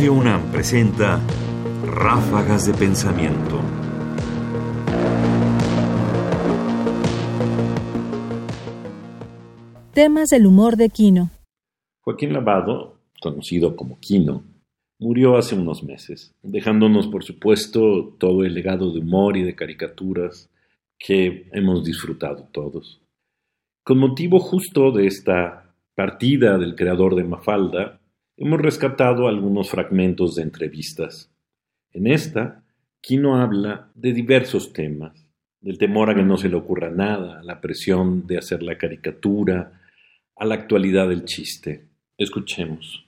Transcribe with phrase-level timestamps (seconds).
[0.00, 1.20] Radio UNAM presenta
[1.84, 3.60] Ráfagas de Pensamiento.
[9.92, 11.28] Temas del humor de Quino.
[12.00, 14.42] Joaquín Lavado, conocido como Quino,
[14.98, 20.48] murió hace unos meses, dejándonos, por supuesto, todo el legado de humor y de caricaturas
[20.98, 23.02] que hemos disfrutado todos.
[23.84, 27.99] Con motivo justo de esta partida del creador de Mafalda,
[28.40, 31.30] hemos rescatado algunos fragmentos de entrevistas.
[31.92, 32.64] En esta,
[33.02, 35.12] Quino habla de diversos temas,
[35.60, 39.80] del temor a que no se le ocurra nada, la presión de hacer la caricatura,
[40.36, 41.86] a la actualidad del chiste.
[42.16, 43.06] Escuchemos.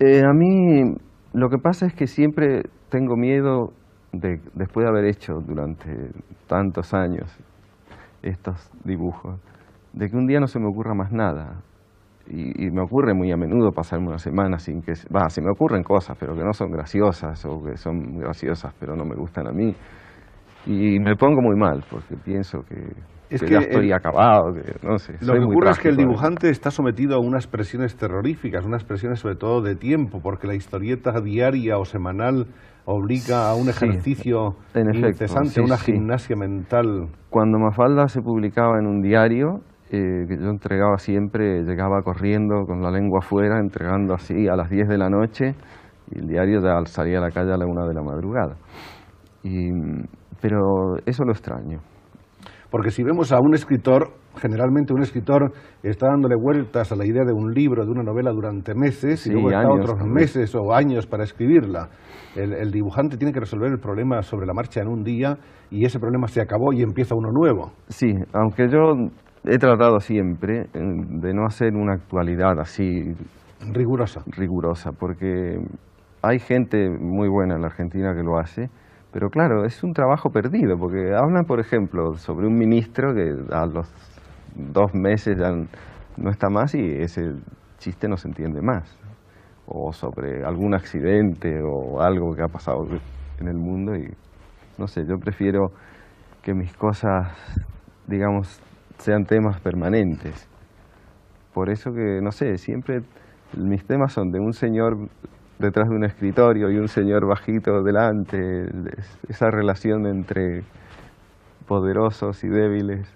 [0.00, 0.96] Eh, a mí
[1.32, 3.72] lo que pasa es que siempre tengo miedo
[4.12, 6.10] de, después de haber hecho durante
[6.48, 7.30] tantos años
[8.22, 9.38] estos dibujos,
[9.92, 11.62] de que un día no se me ocurra más nada.
[12.32, 14.92] Y, me ocurre muy a menudo pasarme una semana sin que...
[15.14, 18.94] Va, se me ocurren cosas, pero que no son graciosas o que son graciosas pero
[18.94, 19.74] no me gustan a mí.
[20.66, 22.92] Y me pongo muy mal porque pienso que,
[23.30, 25.14] es que, ya estoy acabado, no sé.
[25.22, 29.20] Lo que ocurre es que el dibujante está sometido a unas presiones terroríficas, unas presiones
[29.20, 32.46] sobre todo de tiempo, porque la historieta diaria o semanal
[32.84, 37.08] obliga a un ejercicio incesante, a una gimnasia mental.
[37.30, 42.80] Cuando Mafalda se publicaba en un diario, eh, que yo entregaba siempre, llegaba corriendo con
[42.82, 45.54] la lengua afuera, entregando así a las 10 de la noche,
[46.10, 48.56] y el diario ya salía a la calle a la una de la madrugada.
[49.42, 49.70] Y,
[50.40, 51.80] pero eso lo extraño
[52.70, 57.24] porque si vemos a un escritor, generalmente un escritor está dándole vueltas a la idea
[57.24, 61.06] de un libro, de una novela durante meses, y luego está otros meses o años
[61.06, 61.88] para escribirla.
[62.36, 65.36] El, dibujante tiene que resolver el problema sobre la marcha en un día
[65.68, 67.72] y ese problema se acabó y empieza uno nuevo.
[67.88, 68.92] Sí, aunque yo
[69.44, 73.14] he tratado siempre eh, de no hacer una actualidad así
[73.72, 74.22] rigurosa.
[74.26, 75.58] Rigurosa, porque
[76.22, 78.70] hay gente muy buena en la Argentina que lo hace
[79.12, 83.66] pero claro, es un trabajo perdido, porque hablan, por ejemplo, sobre un ministro que a
[83.66, 83.92] los
[84.54, 87.32] dos meses ya no está más y ese
[87.78, 88.96] chiste no se entiende más.
[89.66, 92.86] O sobre algún accidente o algo que ha pasado
[93.40, 94.08] en el mundo y
[94.78, 95.72] no sé, yo prefiero
[96.42, 97.32] que mis cosas,
[98.06, 98.60] digamos,
[99.00, 100.48] sean temas permanentes.
[101.52, 103.02] Por eso que, no sé, siempre
[103.56, 105.08] mis temas son de un señor
[105.58, 108.64] detrás de un escritorio y un señor bajito delante,
[109.28, 110.62] esa relación entre
[111.66, 113.06] poderosos y débiles,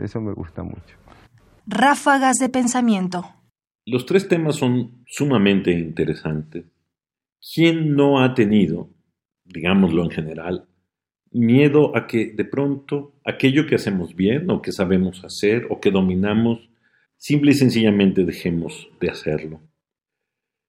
[0.00, 0.96] eso me gusta mucho.
[1.66, 3.24] Ráfagas de pensamiento.
[3.84, 6.66] Los tres temas son sumamente interesantes.
[7.54, 8.90] ¿Quién no ha tenido,
[9.44, 10.68] digámoslo en general,
[11.32, 15.90] miedo a que de pronto aquello que hacemos bien o que sabemos hacer o que
[15.90, 16.68] dominamos,
[17.16, 19.60] simple y sencillamente dejemos de hacerlo?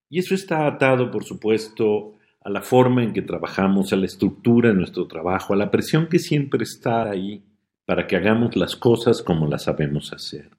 [0.09, 4.69] Y eso está atado, por supuesto, a la forma en que trabajamos, a la estructura
[4.69, 7.43] de nuestro trabajo, a la presión que siempre está ahí
[7.85, 10.49] para que hagamos las cosas como las sabemos hacer.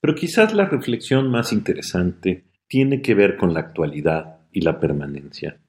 [0.00, 5.60] Pero quizás la reflexión más interesante tiene que ver con la actualidad y la permanencia.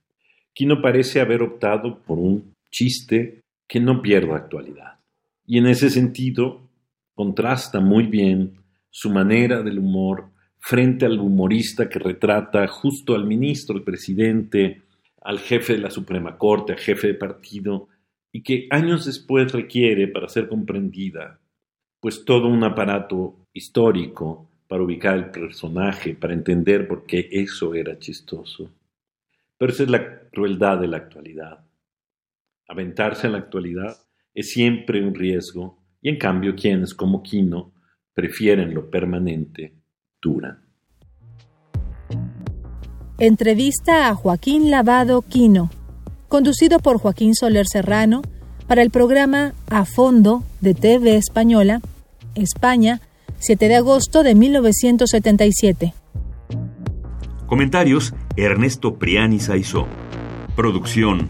[0.54, 5.00] Quino parece haber optado por un chiste que no pierda actualidad.
[5.46, 6.68] Y en ese sentido,
[7.14, 8.54] contrasta muy bien
[8.90, 10.30] su manera del humor
[10.60, 14.82] frente al humorista que retrata justo al ministro, al presidente,
[15.22, 17.88] al jefe de la Suprema Corte, al jefe de partido,
[18.32, 21.40] y que años después requiere para ser comprendida,
[22.00, 27.98] pues todo un aparato histórico para ubicar el personaje, para entender por qué eso era
[27.98, 28.70] chistoso.
[29.58, 31.67] Pero esa es la crueldad de la actualidad.
[32.68, 33.98] Aventarse en la actualidad
[34.34, 37.74] es siempre un riesgo, y en cambio quienes, como Quino,
[38.14, 39.74] prefieren lo permanente
[43.20, 45.70] Entrevista a Joaquín Lavado Quino,
[46.28, 48.22] conducido por Joaquín Soler Serrano
[48.68, 51.82] para el programa A Fondo de TV Española,
[52.36, 53.00] España,
[53.40, 55.94] 7 de agosto de 1977.
[57.48, 59.88] Comentarios: Ernesto Priani Saizó.
[60.56, 61.30] Producción: